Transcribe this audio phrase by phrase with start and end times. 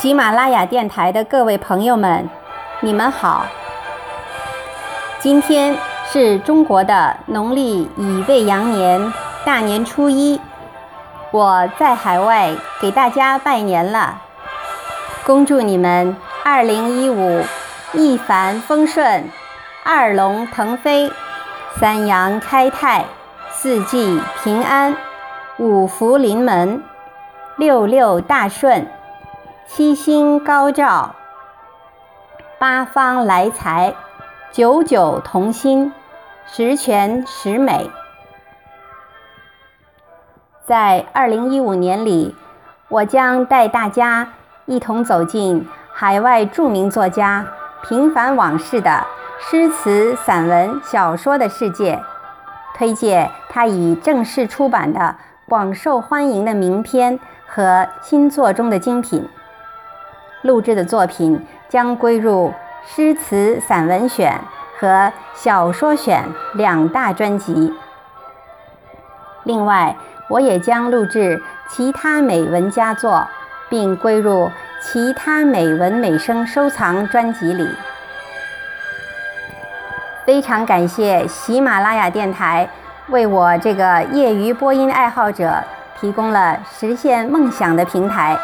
[0.00, 2.26] 喜马拉雅电台的各位朋友们，
[2.80, 3.44] 你们好。
[5.18, 5.76] 今天
[6.10, 9.12] 是中国的农历乙未羊年
[9.44, 10.40] 大年初一，
[11.30, 12.50] 我在海外
[12.80, 14.22] 给大家拜年了，
[15.26, 17.44] 恭祝你们二零一五
[17.92, 19.28] 一帆风顺，
[19.84, 21.12] 二龙腾飞，
[21.78, 23.04] 三阳开泰，
[23.50, 24.96] 四季平安，
[25.58, 26.82] 五福临门，
[27.58, 28.90] 六六大顺。
[29.66, 31.14] 七星高照，
[32.58, 33.94] 八方来财，
[34.50, 35.92] 九九同心，
[36.46, 37.90] 十全十美。
[40.66, 42.34] 在二零一五年里，
[42.88, 44.32] 我将带大家
[44.66, 47.46] 一同走进海外著名作家
[47.82, 49.06] 平凡往事的
[49.38, 52.00] 诗词、散文、小说的世界，
[52.74, 55.16] 推荐他已正式出版的
[55.48, 59.28] 广受欢迎的名篇和新作中的精品。
[60.42, 62.52] 录制的作品将归入
[62.86, 64.40] 诗词散文选
[64.78, 66.24] 和小说选
[66.54, 67.74] 两大专辑。
[69.44, 69.96] 另外，
[70.28, 73.26] 我也将录制其他美文佳作，
[73.68, 74.50] 并归入
[74.82, 77.68] 其他美文美声收藏专辑里。
[80.24, 82.68] 非常感谢喜马拉雅电台
[83.08, 85.64] 为我这个业余播音爱好者
[86.00, 88.38] 提供了实现梦想的平台。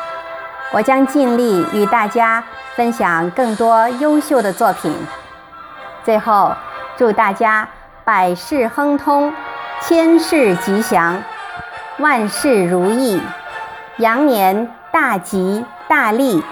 [0.72, 2.42] 我将尽力与大家
[2.74, 4.92] 分享更多优秀的作品。
[6.04, 6.52] 最后，
[6.96, 7.68] 祝大家
[8.04, 9.32] 百事亨通，
[9.80, 11.22] 千事吉祥，
[11.98, 13.20] 万事如意，
[13.98, 16.42] 羊年大吉大利。